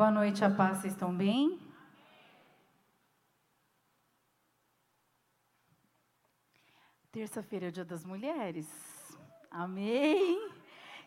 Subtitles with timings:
[0.00, 1.60] Boa noite, a paz, vocês estão bem?
[7.12, 8.66] Terça-feira é o Dia das Mulheres.
[9.50, 10.50] Amém?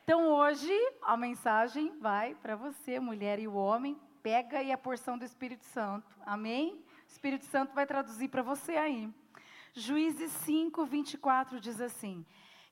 [0.04, 0.72] Então hoje
[1.02, 4.00] a mensagem vai para você, mulher e o homem.
[4.22, 6.16] Pega aí a porção do Espírito Santo.
[6.24, 6.76] Amém?
[6.76, 9.12] O Espírito Santo vai traduzir para você aí.
[9.74, 12.24] Juízes 5, 24 diz assim: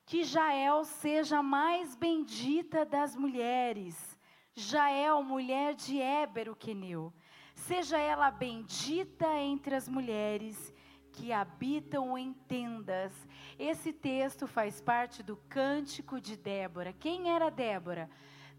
[0.06, 4.11] Que Jael seja a mais bendita das mulheres.
[4.54, 7.10] Jael, mulher de Éber, o queneu.
[7.54, 10.74] Seja ela bendita entre as mulheres
[11.10, 13.12] que habitam em tendas.
[13.58, 16.92] Esse texto faz parte do cântico de Débora.
[16.92, 18.10] Quem era Débora?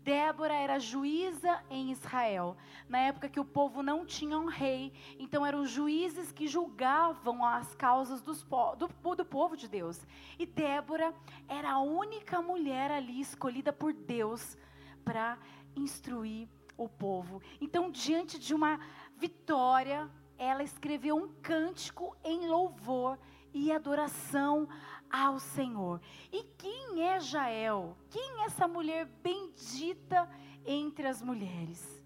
[0.04, 2.58] Débora era juíza em Israel,
[2.90, 7.74] na época que o povo não tinha um rei, então eram juízes que julgavam as
[7.76, 10.02] causas dos, do, do povo de Deus.
[10.38, 11.14] E Débora
[11.48, 14.58] era a única mulher ali escolhida por Deus
[15.04, 15.38] para
[15.76, 17.42] instruir o povo.
[17.62, 18.80] Então, diante de uma
[19.18, 23.18] vitória, ela escreveu um cântico em louvor
[23.54, 24.68] e adoração
[25.10, 26.02] ao Senhor.
[26.32, 27.96] E quem é Jael?
[28.10, 30.30] Quem é essa mulher bendita
[30.66, 32.04] entre as mulheres?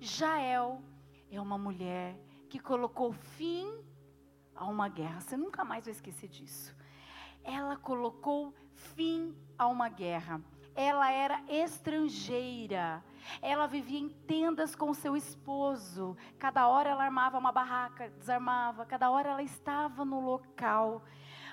[0.00, 0.80] Jael
[1.30, 2.16] é uma mulher
[2.48, 3.66] que colocou fim
[4.54, 5.20] a uma guerra.
[5.20, 6.74] Você nunca mais vai esquecer disso.
[7.42, 10.40] Ela colocou fim a uma guerra.
[10.76, 13.02] Ela era estrangeira.
[13.42, 16.16] Ela vivia em tendas com seu esposo.
[16.38, 18.86] Cada hora ela armava uma barraca, desarmava.
[18.86, 21.02] Cada hora ela estava no local.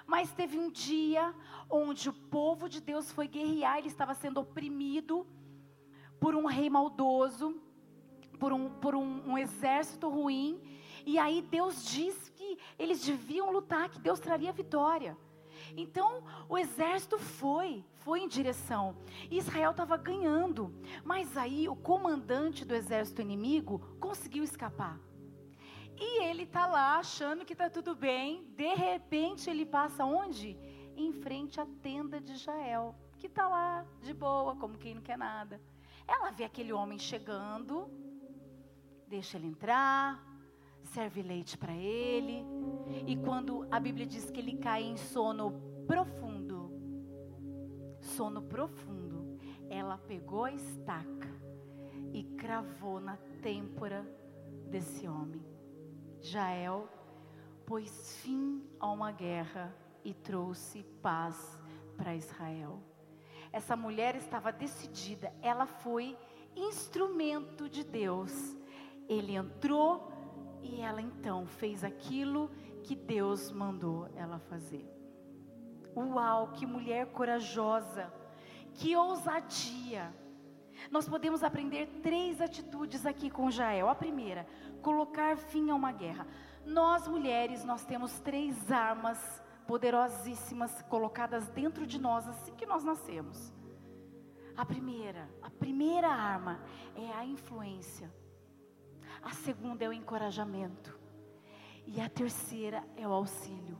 [0.05, 1.33] Mas teve um dia
[1.69, 5.25] onde o povo de Deus foi guerrear, ele estava sendo oprimido
[6.19, 7.59] por um rei maldoso,
[8.39, 10.61] por um, por um, um exército ruim.
[11.05, 15.17] E aí Deus disse que eles deviam lutar, que Deus traria vitória.
[15.75, 18.95] Então o exército foi, foi em direção.
[19.29, 20.73] E Israel estava ganhando.
[21.03, 24.99] Mas aí o comandante do exército inimigo conseguiu escapar.
[25.97, 28.45] E ele está lá achando que está tudo bem.
[28.55, 30.57] De repente ele passa onde?
[30.95, 35.17] Em frente à tenda de Jael, que está lá de boa, como quem não quer
[35.17, 35.61] nada.
[36.07, 37.89] Ela vê aquele homem chegando,
[39.07, 40.21] deixa ele entrar,
[40.83, 42.45] serve leite para ele.
[43.07, 45.53] E quando a Bíblia diz que ele cai em sono
[45.87, 46.32] profundo,
[48.15, 49.37] sono profundo,
[49.69, 51.29] ela pegou a estaca
[52.13, 54.05] e cravou na têmpora
[54.69, 55.43] desse homem.
[56.21, 56.87] Jael
[57.65, 61.59] pôs fim a uma guerra e trouxe paz
[61.97, 62.79] para Israel.
[63.51, 66.17] Essa mulher estava decidida, ela foi
[66.55, 68.55] instrumento de Deus.
[69.09, 70.11] Ele entrou
[70.61, 72.49] e ela então fez aquilo
[72.83, 74.92] que Deus mandou ela fazer.
[75.95, 78.11] Uau, que mulher corajosa,
[78.73, 80.13] que ousadia.
[80.91, 83.89] Nós podemos aprender três atitudes aqui com Jael.
[83.89, 84.47] A primeira,
[84.81, 86.27] colocar fim a uma guerra.
[86.65, 93.53] Nós mulheres, nós temos três armas poderosíssimas colocadas dentro de nós assim que nós nascemos.
[94.55, 96.59] A primeira, a primeira arma
[96.95, 98.11] é a influência.
[99.21, 100.99] A segunda é o encorajamento.
[101.85, 103.77] E a terceira é o auxílio.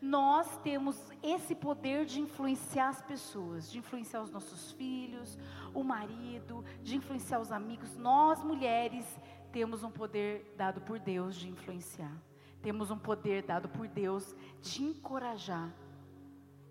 [0.00, 5.38] Nós temos esse poder de influenciar as pessoas, de influenciar os nossos filhos,
[5.72, 7.96] o marido, de influenciar os amigos.
[7.96, 9.06] Nós, mulheres,
[9.52, 12.16] temos um poder dado por Deus de influenciar.
[12.62, 15.72] Temos um poder dado por Deus de encorajar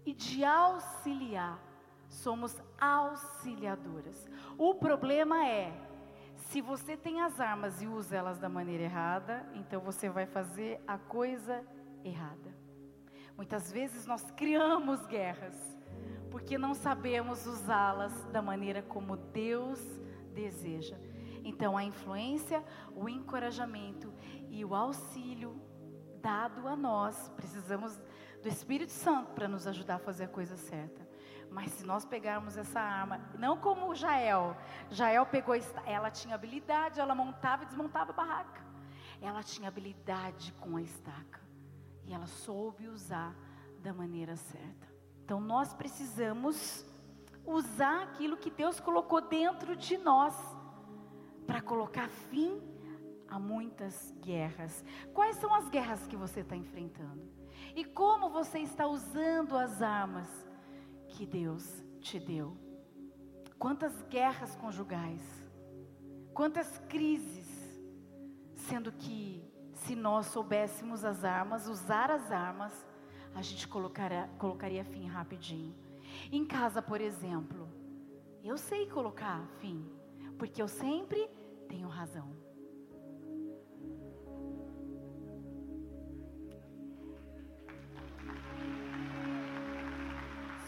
[0.06, 1.60] e de auxiliar.
[2.10, 4.28] Somos auxiliadoras.
[4.58, 5.74] O problema é
[6.36, 10.80] se você tem as armas e usa elas da maneira errada, então você vai fazer
[10.86, 11.64] a coisa
[12.04, 12.63] errada.
[13.36, 15.56] Muitas vezes nós criamos guerras
[16.34, 19.80] porque não sabemos usá-las da maneira como Deus
[20.34, 20.98] deseja.
[21.44, 22.64] Então, a influência,
[22.96, 24.12] o encorajamento
[24.50, 25.62] e o auxílio
[26.22, 28.02] dado a nós, precisamos
[28.42, 31.08] do Espírito Santo para nos ajudar a fazer a coisa certa.
[31.52, 34.58] Mas se nós pegarmos essa arma, não como Jael,
[34.90, 35.54] Jael pegou,
[35.86, 38.64] ela tinha habilidade, ela montava e desmontava a barraca.
[39.22, 41.43] Ela tinha habilidade com a estaca.
[42.06, 43.36] E ela soube usar
[43.82, 44.88] da maneira certa.
[45.24, 46.86] Então nós precisamos
[47.46, 50.36] usar aquilo que Deus colocou dentro de nós
[51.46, 52.62] para colocar fim
[53.28, 54.84] a muitas guerras.
[55.14, 57.28] Quais são as guerras que você está enfrentando?
[57.76, 60.28] E como você está usando as armas
[61.10, 62.58] que Deus te deu.
[63.58, 65.22] Quantas guerras conjugais,
[66.34, 67.48] quantas crises,
[68.56, 69.44] sendo que
[69.86, 72.86] se nós soubéssemos as armas, usar as armas,
[73.36, 75.76] a gente colocaria, colocaria fim rapidinho.
[76.32, 77.68] Em casa, por exemplo,
[78.44, 79.86] eu sei colocar fim,
[80.38, 81.30] porque eu sempre
[81.68, 82.32] tenho razão.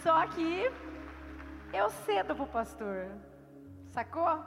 [0.04, 0.70] Só que
[1.74, 3.08] eu cedo pro pastor,
[3.92, 4.44] sacou?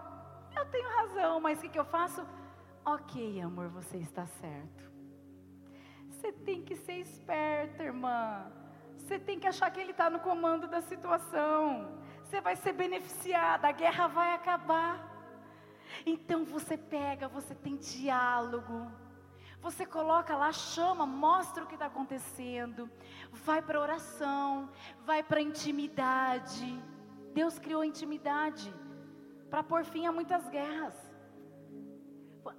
[0.54, 2.24] Eu tenho razão, mas o que, que eu faço?
[2.94, 4.90] Ok, amor, você está certo.
[6.08, 8.50] Você tem que ser esperta, irmã.
[8.96, 12.00] Você tem que achar que ele está no comando da situação.
[12.22, 14.94] Você vai ser beneficiada, a guerra vai acabar.
[16.06, 18.90] Então você pega, você tem diálogo.
[19.60, 22.90] Você coloca lá, chama, mostra o que está acontecendo.
[23.30, 24.70] Vai para oração,
[25.04, 26.82] vai para intimidade.
[27.34, 28.74] Deus criou intimidade
[29.50, 31.07] para pôr fim a muitas guerras.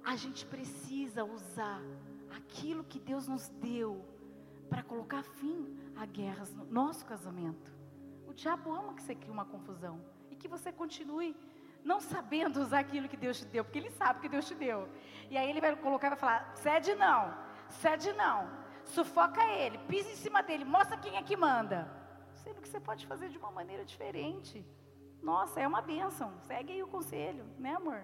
[0.04, 1.80] A gente precisa usar
[2.36, 4.04] aquilo que Deus nos deu
[4.68, 7.72] para colocar fim a guerras no nosso casamento.
[8.26, 10.00] O diabo ama que você crie uma confusão
[10.30, 11.36] e que você continue
[11.84, 14.88] não sabendo usar aquilo que Deus te deu, porque ele sabe que Deus te deu.
[15.30, 17.34] E aí ele vai colocar e vai falar: cede não,
[17.68, 18.48] cede não,
[18.84, 21.90] sufoca ele, pisa em cima dele, mostra quem é que manda.
[22.34, 24.64] Sendo que você pode fazer de uma maneira diferente.
[25.22, 26.32] Nossa, é uma bênção.
[26.46, 28.02] Segue aí o conselho, né, amor?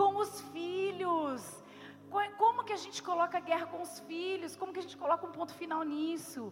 [0.00, 1.42] Com os filhos.
[2.38, 4.56] Como que a gente coloca a guerra com os filhos?
[4.60, 6.42] Como que a gente coloca um ponto final nisso?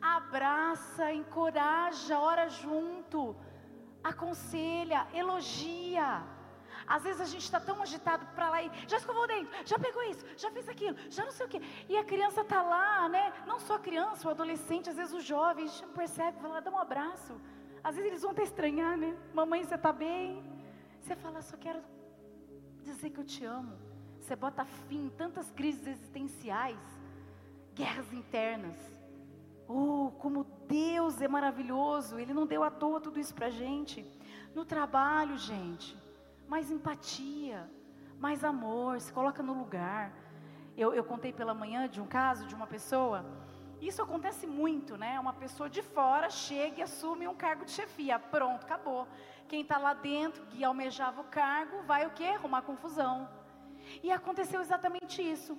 [0.00, 3.36] Abraça, encoraja, ora junto,
[4.02, 6.22] aconselha, elogia.
[6.86, 9.78] Às vezes a gente está tão agitado para lá e já escovou o dente, já
[9.78, 11.60] pegou isso, já fez aquilo, já não sei o quê.
[11.88, 13.32] E a criança está lá, né?
[13.46, 16.50] Não só a criança, o adolescente, às vezes o jovem, a gente não percebe, vai
[16.50, 17.40] lá, dá um abraço.
[17.84, 19.16] Às vezes eles vão até estranhar, né?
[19.32, 20.42] Mamãe, você está bem?
[21.00, 21.80] Você fala, só quero
[22.82, 23.76] dizer que eu te amo.
[24.20, 26.78] Você bota fim em tantas crises existenciais,
[27.74, 28.76] guerras internas.
[29.66, 34.06] Oh, como Deus é maravilhoso, Ele não deu à toa tudo isso para gente.
[34.54, 35.96] No trabalho, gente,
[36.46, 37.68] mais empatia,
[38.18, 40.12] mais amor, se coloca no lugar.
[40.76, 43.24] Eu, eu contei pela manhã de um caso de uma pessoa
[43.88, 45.18] isso acontece muito, né?
[45.18, 48.18] Uma pessoa de fora chega e assume um cargo de chefia.
[48.18, 49.08] Pronto, acabou.
[49.48, 52.26] Quem está lá dentro, que almejava o cargo, vai o quê?
[52.26, 53.28] Arrumar confusão.
[54.02, 55.58] E aconteceu exatamente isso.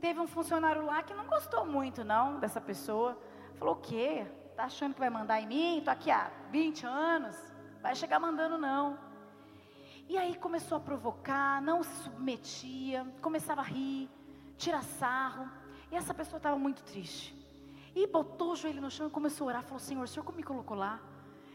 [0.00, 3.16] Teve um funcionário lá que não gostou muito, não, dessa pessoa.
[3.56, 4.26] Falou: o quê?
[4.56, 5.82] Tá achando que vai mandar em mim?
[5.84, 7.36] Tô aqui há 20 anos.
[7.80, 8.98] Vai chegar mandando, não.
[10.08, 14.10] E aí começou a provocar, não se submetia, começava a rir,
[14.58, 15.48] tirar sarro.
[15.92, 17.39] E essa pessoa estava muito triste.
[17.94, 19.62] E botou o joelho no chão e começou a orar.
[19.62, 21.00] Falou: Senhor, o Senhor me colocou lá.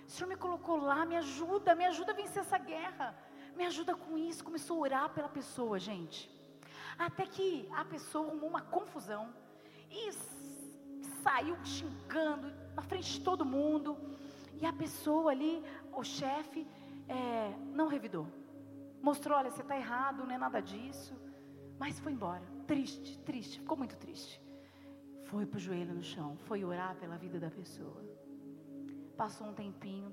[0.07, 3.17] O Senhor me colocou lá, me ajuda, me ajuda a vencer essa guerra.
[3.55, 4.43] Me ajuda com isso.
[4.43, 6.29] Começou a orar pela pessoa, gente.
[6.97, 9.33] Até que a pessoa arrumou uma confusão.
[9.89, 10.11] E
[11.23, 13.97] saiu xingando na frente de todo mundo.
[14.61, 16.67] E a pessoa ali, o chefe,
[17.07, 18.27] é, não revidou.
[19.01, 21.13] Mostrou: olha, você está errado, não é nada disso.
[21.79, 22.43] Mas foi embora.
[22.67, 24.41] Triste, triste, ficou muito triste.
[25.29, 28.01] Foi para o joelho no chão, foi orar pela vida da pessoa.
[29.17, 30.09] Passou um tempinho,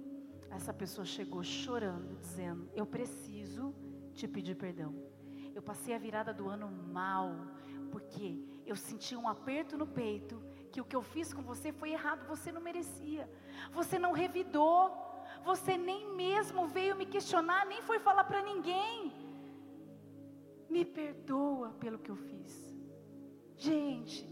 [0.50, 3.74] essa pessoa chegou chorando, dizendo: Eu preciso
[4.14, 4.94] te pedir perdão.
[5.54, 6.68] Eu passei a virada do ano
[6.98, 7.30] mal,
[7.90, 11.90] porque eu senti um aperto no peito, que o que eu fiz com você foi
[11.92, 13.28] errado, você não merecia.
[13.70, 14.80] Você não revidou,
[15.44, 19.12] você nem mesmo veio me questionar, nem foi falar para ninguém.
[20.70, 22.52] Me perdoa pelo que eu fiz.
[23.56, 24.26] Gente,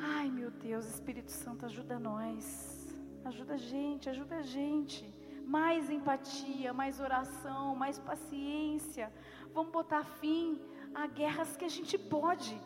[0.00, 2.94] Ai, meu Deus, Espírito Santo, ajuda nós.
[3.24, 5.12] Ajuda a gente, ajuda a gente.
[5.44, 9.12] Mais empatia, mais oração, mais paciência.
[9.52, 10.60] Vamos botar fim
[10.94, 12.60] a guerras que a gente pode.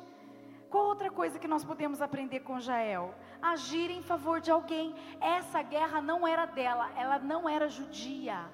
[0.68, 3.14] Qual outra coisa que nós podemos aprender com Jael?
[3.40, 4.94] Agir em favor de alguém.
[5.20, 8.44] Essa guerra não era dela, ela não era judia.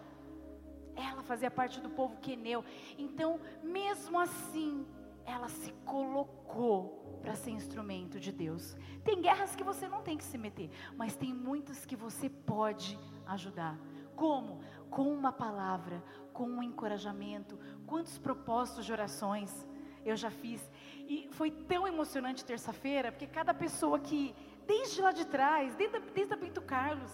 [0.95, 2.65] Ela fazia parte do povo queneu.
[2.97, 4.87] Então, mesmo assim,
[5.29, 8.77] ela se colocou para ser instrumento de Deus.
[9.05, 12.99] Tem guerras que você não tem que se meter, mas tem muitas que você pode
[13.27, 13.79] ajudar.
[14.17, 14.61] Como?
[14.91, 17.59] Com uma palavra, com um encorajamento.
[17.87, 19.69] Quantos propósitos de orações
[20.05, 20.63] eu já fiz.
[21.07, 24.35] E foi tão emocionante terça-feira, porque cada pessoa que,
[24.67, 27.13] desde lá de trás, desde, desde a Bento Carlos,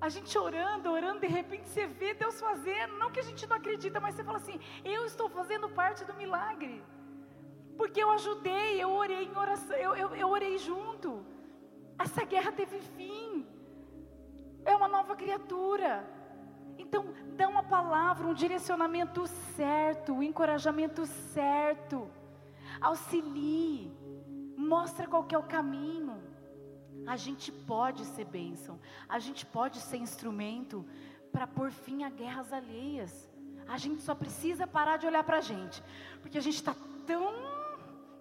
[0.00, 3.56] a gente orando, orando, de repente você vê Deus fazendo, não que a gente não
[3.56, 6.82] acredita, mas você fala assim: eu estou fazendo parte do milagre.
[7.82, 11.26] Porque eu ajudei, eu orei em oração, eu, eu, eu orei junto.
[11.98, 13.44] Essa guerra teve fim.
[14.64, 16.08] É uma nova criatura.
[16.78, 22.08] Então, dá uma palavra, um direcionamento certo, um encorajamento certo.
[22.80, 23.90] Auxilie.
[24.56, 26.22] Mostra qual é o caminho.
[27.04, 28.78] A gente pode ser bênção.
[29.08, 30.86] A gente pode ser instrumento
[31.32, 33.28] para pôr fim a guerras alheias.
[33.66, 35.82] A gente só precisa parar de olhar para a gente,
[36.20, 37.61] porque a gente está tão,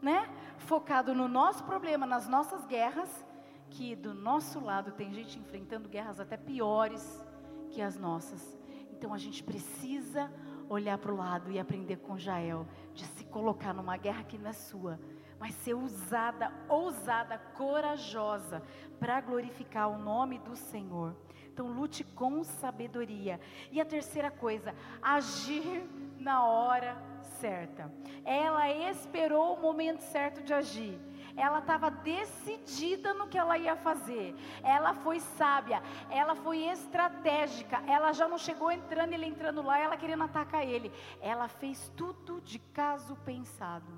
[0.02, 3.26] né, focado no nosso problema, nas nossas guerras,
[3.70, 7.26] que do nosso lado tem gente enfrentando guerras até piores
[7.70, 8.60] que as nossas.
[8.92, 10.32] Então a gente precisa
[10.68, 14.50] olhar para o lado e aprender com Jael, de se colocar numa guerra que não
[14.50, 15.00] é sua,
[15.40, 18.62] mas ser usada, ousada, corajosa,
[19.00, 21.16] para glorificar o nome do Senhor.
[21.52, 23.40] Então lute com sabedoria.
[23.72, 25.84] E a terceira coisa, agir
[26.18, 27.11] na hora
[27.42, 27.92] certa.
[28.24, 30.98] Ela esperou o momento certo de agir.
[31.36, 34.36] Ela estava decidida no que ela ia fazer.
[34.64, 37.82] Ela foi sábia, ela foi estratégica.
[37.88, 40.92] Ela já não chegou entrando, ele entrando lá, ela querendo atacar ele.
[41.22, 43.92] Ela fez tudo de caso pensado.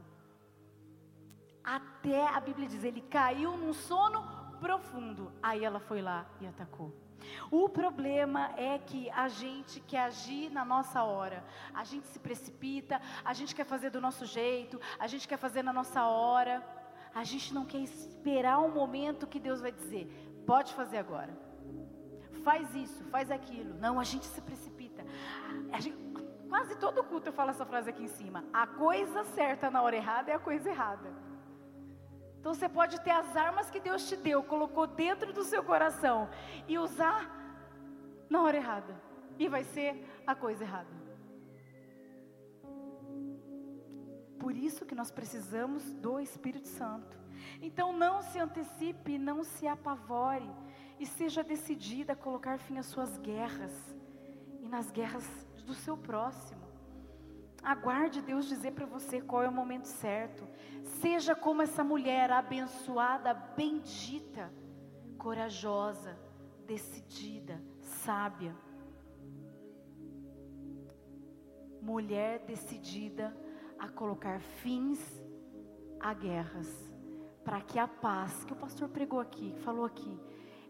[1.64, 4.24] Até a Bíblia diz, ele caiu num sono
[4.60, 5.32] profundo.
[5.42, 6.94] Aí ela foi lá e atacou.
[7.50, 13.02] O problema é que a gente quer agir na nossa hora, a gente se precipita,
[13.24, 16.64] a gente quer fazer do nosso jeito, a gente quer fazer na nossa hora,
[17.14, 20.08] a gente não quer esperar um momento que Deus vai dizer:
[20.46, 21.38] pode fazer agora,
[22.44, 23.76] faz isso, faz aquilo.
[23.76, 25.04] Não, a gente se precipita.
[25.80, 25.98] Gente,
[26.50, 29.96] quase todo culto eu falo essa frase aqui em cima: a coisa certa na hora
[29.96, 31.23] errada é a coisa errada.
[32.44, 36.30] Então você pode ter as armas que Deus te deu, colocou dentro do seu coração
[36.68, 37.32] e usar
[38.30, 39.02] na hora errada.
[39.40, 40.90] E vai ser a coisa errada.
[44.38, 47.18] Por isso que nós precisamos do Espírito Santo.
[47.62, 50.52] Então não se antecipe, não se apavore
[51.00, 53.72] e seja decidida a colocar fim às suas guerras
[54.60, 55.26] e nas guerras
[55.66, 56.73] do seu próximo.
[57.64, 60.46] Aguarde Deus dizer para você qual é o momento certo.
[61.02, 64.54] Seja como essa mulher abençoada, bendita,
[65.18, 66.18] corajosa,
[66.68, 68.54] decidida, sábia.
[71.82, 73.36] Mulher decidida
[73.80, 75.00] a colocar fins
[76.02, 76.70] a guerras,
[77.46, 80.20] para que a paz que o pastor pregou aqui, falou aqui,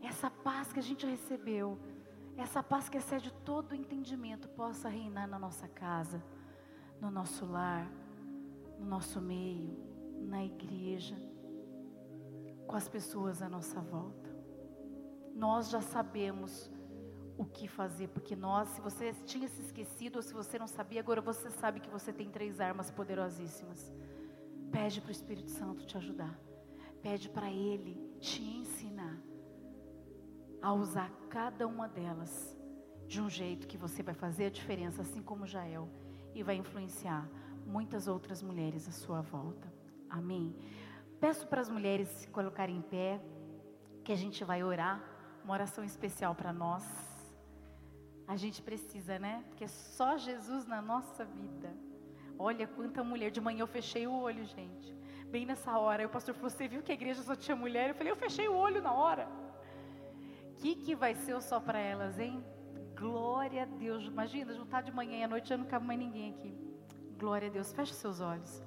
[0.02, 1.80] essa paz que a gente recebeu,
[2.38, 6.22] essa paz que excede todo o entendimento, possa reinar na nossa casa
[7.04, 7.92] no nosso lar,
[8.80, 9.78] no nosso meio,
[10.22, 11.18] na igreja,
[12.66, 14.34] com as pessoas à nossa volta.
[15.36, 16.72] Nós já sabemos
[17.38, 21.02] o que fazer, porque nós, se você tinha se esquecido ou se você não sabia,
[21.02, 23.92] agora você sabe que você tem três armas poderosíssimas.
[24.72, 26.40] Pede para o Espírito Santo te ajudar.
[27.02, 29.22] Pede para Ele te ensinar
[30.62, 32.58] a usar cada uma delas
[33.08, 35.90] de um jeito que você vai fazer a diferença, assim como Jael
[36.34, 37.28] e vai influenciar
[37.66, 39.72] muitas outras mulheres à sua volta.
[40.10, 40.56] Amém?
[41.20, 43.22] Peço para as mulheres se colocarem em pé,
[44.04, 45.02] que a gente vai orar,
[45.44, 46.84] uma oração especial para nós.
[48.28, 49.44] A gente precisa, né?
[49.48, 51.74] Porque é só Jesus na nossa vida.
[52.38, 53.32] Olha quanta mulher.
[53.32, 54.94] De manhã eu fechei o olho, gente.
[55.28, 56.06] Bem nessa hora.
[56.06, 57.90] O pastor falou: Você viu que a igreja só tinha mulher?
[57.90, 59.28] Eu falei: Eu fechei o olho na hora.
[60.52, 62.44] O que, que vai ser só para elas, hein?
[63.04, 64.06] Glória a Deus.
[64.06, 66.56] Imagina, juntar de manhã e à noite já não cabe mais ninguém aqui.
[67.20, 67.74] Glória a Deus.
[67.74, 68.64] Feche seus olhos.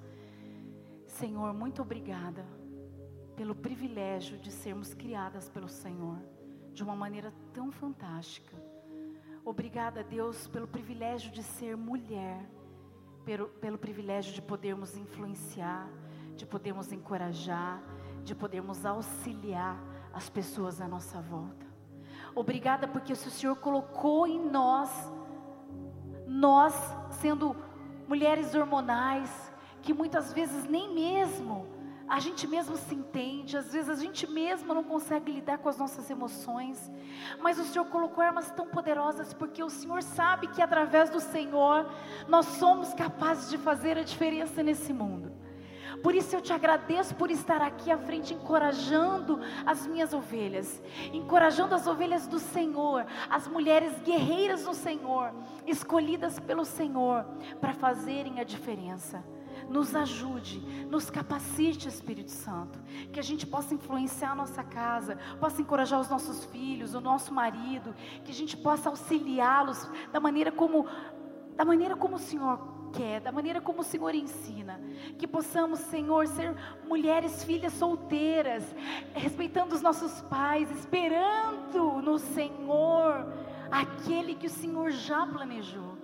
[1.07, 2.45] Senhor, muito obrigada
[3.35, 6.19] pelo privilégio de sermos criadas pelo Senhor
[6.75, 8.55] de uma maneira tão fantástica.
[9.43, 12.47] Obrigada, Deus, pelo privilégio de ser mulher,
[13.25, 15.89] pelo, pelo privilégio de podermos influenciar,
[16.35, 17.83] de podermos encorajar,
[18.23, 21.66] de podermos auxiliar as pessoas à nossa volta.
[22.37, 24.91] Obrigada porque o Senhor colocou em nós,
[26.27, 26.75] nós
[27.13, 27.57] sendo
[28.07, 29.51] mulheres hormonais,
[29.81, 31.75] que muitas vezes nem mesmo
[32.07, 35.79] a gente mesmo se entende, às vezes a gente mesmo não consegue lidar com as
[35.79, 36.93] nossas emoções,
[37.41, 41.91] mas o Senhor colocou armas tão poderosas porque o Senhor sabe que através do Senhor
[42.29, 45.33] nós somos capazes de fazer a diferença nesse mundo.
[46.03, 51.75] Por isso eu te agradeço por estar aqui à frente, encorajando as minhas ovelhas, encorajando
[51.75, 55.33] as ovelhas do Senhor, as mulheres guerreiras do Senhor,
[55.67, 57.25] escolhidas pelo Senhor
[57.61, 59.25] para fazerem a diferença.
[59.69, 62.79] Nos ajude, nos capacite, Espírito Santo,
[63.13, 67.35] que a gente possa influenciar a nossa casa, possa encorajar os nossos filhos, o nosso
[67.35, 70.87] marido, que a gente possa auxiliá-los da maneira como
[71.57, 74.81] da maneira como o Senhor quer, da maneira como o Senhor ensina.
[75.19, 76.55] Que possamos, Senhor, ser
[76.89, 78.65] mulheres, filhas solteiras,
[79.15, 83.33] respeitando os nossos pais, esperando no Senhor
[83.71, 85.97] aquele que o Senhor já planejou.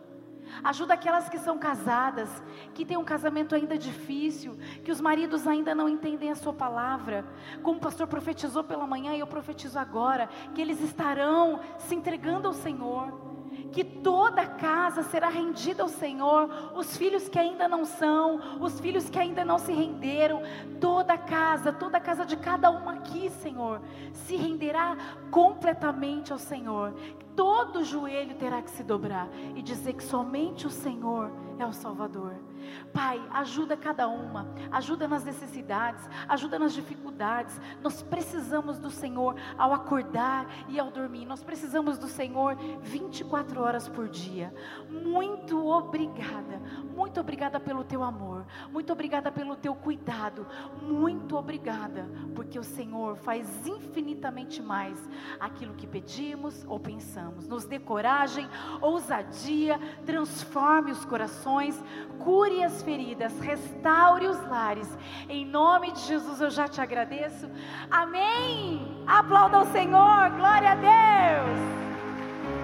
[0.62, 2.28] Ajuda aquelas que são casadas,
[2.74, 7.24] que têm um casamento ainda difícil, que os maridos ainda não entendem a sua palavra.
[7.62, 12.48] Como o pastor profetizou pela manhã e eu profetizo agora, que eles estarão se entregando
[12.48, 13.31] ao Senhor
[13.72, 19.08] que toda casa será rendida ao Senhor, os filhos que ainda não são, os filhos
[19.08, 20.42] que ainda não se renderam,
[20.80, 23.80] toda casa, toda casa de cada uma aqui, Senhor,
[24.12, 24.96] se renderá
[25.30, 26.94] completamente ao Senhor.
[27.34, 32.34] Todo joelho terá que se dobrar e dizer que somente o Senhor é o Salvador.
[32.92, 37.60] Pai, ajuda cada uma, ajuda nas necessidades, ajuda nas dificuldades.
[37.82, 41.24] Nós precisamos do Senhor ao acordar e ao dormir.
[41.24, 44.52] Nós precisamos do Senhor 24 horas por dia.
[44.88, 46.60] Muito obrigada,
[46.94, 50.46] muito obrigada pelo teu amor, muito obrigada pelo teu cuidado,
[50.80, 54.98] muito obrigada, porque o Senhor faz infinitamente mais
[55.40, 57.46] aquilo que pedimos ou pensamos.
[57.48, 58.48] Nos dê coragem,
[58.80, 61.82] ousadia, transforme os corações,
[62.18, 64.88] cure as feridas, restaure os lares.
[65.28, 67.48] Em nome de Jesus eu já te agradeço.
[67.90, 69.02] Amém.
[69.06, 70.30] Aplauda ao Senhor.
[70.36, 71.72] Glória a Deus.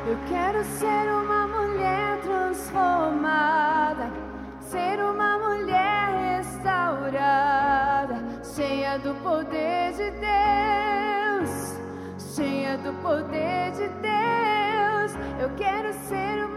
[0.07, 4.11] Eu quero ser uma mulher transformada,
[4.61, 11.78] ser uma mulher restaurada, cheia do poder de Deus,
[12.35, 15.14] cheia do poder de Deus.
[15.40, 16.47] Eu quero ser uma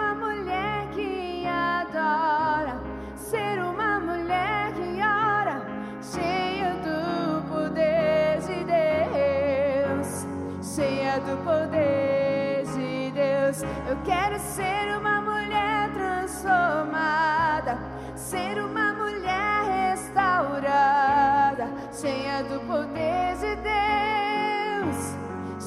[11.12, 13.64] cheia do poder de Deus.
[13.90, 17.78] Eu quero ser uma mulher transformada,
[18.16, 25.18] ser uma mulher restaurada, cheia do poder de Deus,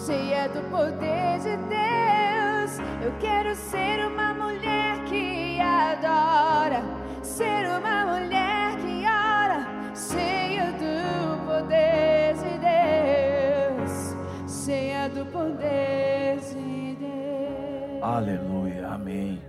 [0.06, 2.78] cheia do poder de Deus.
[3.02, 6.82] Eu quero ser uma mulher que adora
[7.22, 7.93] ser uma
[15.34, 18.02] poder de Deus.
[18.02, 19.42] Aleluia, amém.